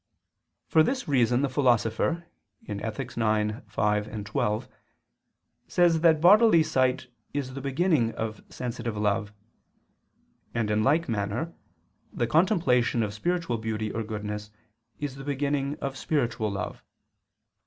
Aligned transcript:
For 0.67 0.81
this 0.81 1.07
reason 1.07 1.43
the 1.43 1.47
Philosopher 1.47 2.25
(Ethic. 2.67 3.11
ix, 3.15 3.61
5, 3.69 4.23
12) 4.23 4.67
says 5.67 6.01
that 6.01 6.19
bodily 6.19 6.63
sight 6.63 7.05
is 7.35 7.53
the 7.53 7.61
beginning 7.61 8.11
of 8.15 8.41
sensitive 8.49 8.97
love: 8.97 9.31
and 10.55 10.71
in 10.71 10.81
like 10.81 11.07
manner 11.07 11.53
the 12.11 12.25
contemplation 12.25 13.03
of 13.03 13.13
spiritual 13.13 13.59
beauty 13.59 13.91
or 13.91 14.01
goodness 14.01 14.49
is 14.99 15.17
the 15.17 15.23
beginning 15.23 15.77
of 15.79 15.95
spiritual 15.95 16.49
love. 16.49 16.81